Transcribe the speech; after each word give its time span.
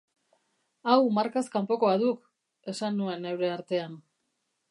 Hau 0.93 1.01
markaz 1.17 1.43
kanpokoa 1.57 1.93
duk!, 2.05 2.25
esan 2.73 2.99
nuen 3.01 3.23
neure 3.29 3.53
artean. 3.59 4.01